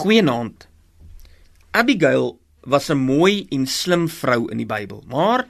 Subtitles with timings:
[0.00, 0.64] Goeienaand.
[1.76, 5.46] Abigail was 'n mooi en slim vrou in die Bybel, maar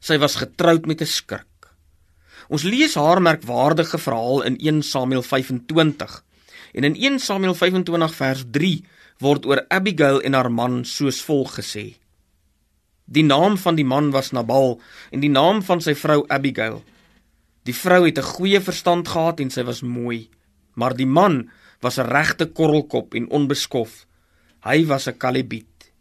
[0.00, 1.52] sy was getroud met 'n skrik.
[2.48, 6.24] Ons lees haar merkwaardige verhaal in 1 Samuel 25.
[6.72, 8.84] En in 1 Samuel 25 vers 3
[9.18, 11.96] word oor Abigail en haar man soos volg gesê:
[13.04, 14.80] Die naam van die man was Nabal
[15.10, 16.82] en die naam van sy vrou Abigail.
[17.62, 20.28] Die vrou het 'n goeie verstand gehad en sy was mooi,
[20.74, 21.50] maar die man
[21.82, 24.06] was 'n regte korrelkop en onbeskof.
[24.60, 25.92] Hy was 'n Kalebiet.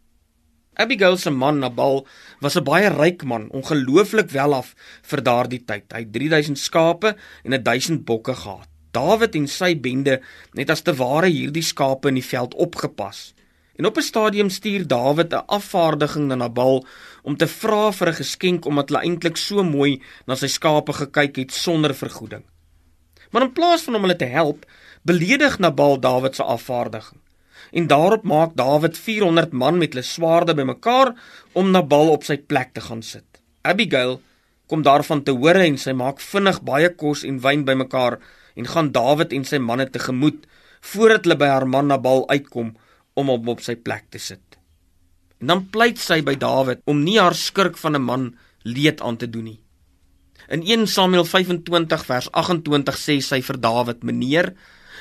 [0.74, 2.08] Abigail se man Nabal
[2.40, 5.84] was 'n baie ryk man, ongelooflik welaf vir daardie tyd.
[5.92, 8.70] Hy het 3000 skape en 1000 bokke gehad.
[8.92, 10.22] Dawid en sy bende
[10.54, 13.34] het as te ware hierdie skape in die veld opgepas.
[13.76, 16.86] En op 'n stadium stuur Dawid 'n afvaardiging na Nabal
[17.24, 21.36] om te vra vir 'n geskenk omdat hulle eintlik so mooi na sy skape gekyk
[21.36, 22.44] het sonder vergoeding.
[23.32, 24.66] Maar in plaas van om hulle te help,
[25.02, 27.20] beledig Nabal Dawid se afvaardiging.
[27.72, 31.16] En daarop maak Dawid 400 man met hulle swaarde bymekaar
[31.54, 33.26] om Nabal op sy plek te gaan sit.
[33.62, 34.20] Abigail
[34.68, 38.20] kom daarvan te hore en sy maak vinnig baie kos en wyn bymekaar
[38.56, 40.46] en gaan Dawid en sy manne tegemoet
[40.94, 42.74] voordat hulle by haar man Nabal uitkom
[43.14, 44.58] om hom op sy plek te sit.
[45.42, 49.18] En dan pleit sy by Dawid om nie haar skurk van 'n man leed aan
[49.18, 49.60] te doen nie.
[50.50, 54.54] In 1 Samuel 25 vers 28 sê sy vir Dawid: "Meneer,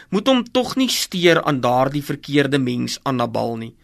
[0.08, 3.74] moet hom tog nie steur aan daardie verkeerde mens aan Nabal nie,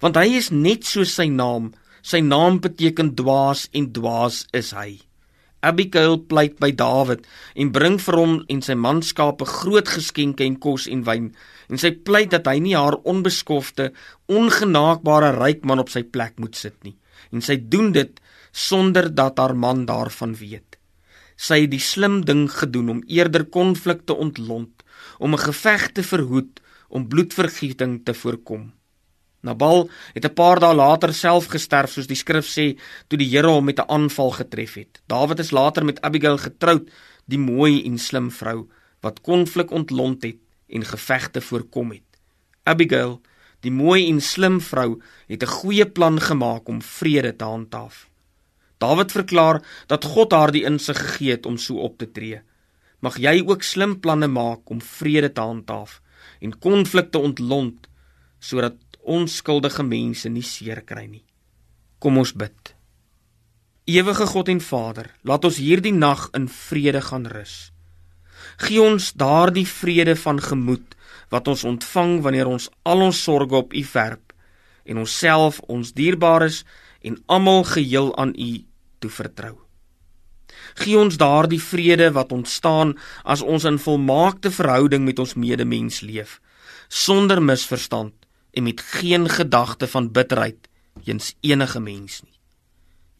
[0.00, 1.74] want hy is net so sy naam.
[2.06, 5.00] Sy naam beteken dwaas en dwaas is hy."
[5.66, 7.24] Abigail pleit by Dawid
[7.56, 11.32] en bring vir hom en sy manskape groot geskenke en kos en wyn
[11.72, 13.90] en sy pleit dat hy nie haar onbeskofte,
[14.30, 16.94] ongenaakbare ryk man op sy plek moet sit nie
[17.34, 18.20] en sy doen dit
[18.52, 20.75] sonder dat haar man daarvan weet.
[21.36, 24.82] Sy het die slim ding gedoen om eerder konflikte ontlont,
[25.18, 28.72] om 'n geveg te verhoed, om bloedvergieting te voorkom.
[29.40, 32.78] Nabal het 'n paar dae later self gesterf soos die skrif sê
[33.08, 35.02] toe die Here hom met 'n aanval getref het.
[35.06, 36.90] Dawid is later met Abigail getroud,
[37.26, 38.68] die mooi en slim vrou
[39.00, 42.10] wat konflik ontlont het en gevegte voorkom het.
[42.62, 43.20] Abigail,
[43.60, 48.08] die mooi en slim vrou, het 'n goeie plan gemaak om vrede te handhaaf.
[48.78, 52.42] Dawid verklaar dat God haar die insig gegee het om so op te tree.
[53.00, 56.00] Mag jy ook slim planne maak om vrede te handhaaf
[56.40, 57.88] en konflikte ontlont
[58.40, 58.76] sodat
[59.06, 61.24] onskuldige mense nie seer kry nie.
[61.98, 62.74] Kom ons bid.
[63.86, 67.70] Ewige God en Vader, laat ons hierdie nag in vrede gaan rus.
[68.58, 70.96] Gee ons daardie vrede van gemoed
[71.30, 74.34] wat ons ontvang wanneer ons al ons sorges op U werp
[74.86, 76.60] en onsself, ons dierbares
[77.06, 78.50] en almal geheel aan U
[78.98, 79.54] toe vertrou.
[80.76, 86.40] Gee ons daardie vrede wat ontstaan as ons in volmaakte verhouding met ons medemens leef,
[86.88, 88.14] sonder misverstand
[88.52, 90.68] en met geen gedagte van bitterheid
[91.04, 92.36] eens enige mens nie.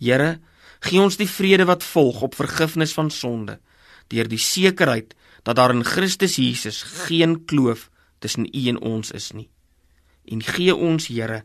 [0.00, 0.38] Here,
[0.80, 3.60] gee ons die vrede wat volg op vergifnis van sonde
[4.12, 9.32] deur die sekerheid dat daar in Christus Jesus geen kloof tussen U en ons is
[9.32, 9.48] nie.
[10.26, 11.42] En gee ons, Here,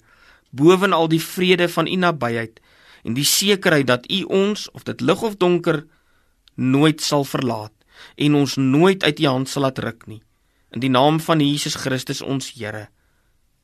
[0.52, 2.62] bovenal die vrede van U nabyheid
[3.04, 5.84] en die sekerheid dat U ons of dit lig of donker
[6.56, 7.74] nooit sal verlaat
[8.16, 10.22] en ons nooit uit U hand sal laat ruk nie.
[10.72, 12.88] In die naam van Jesus Christus ons Here.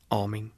[0.08, 0.57] Amen.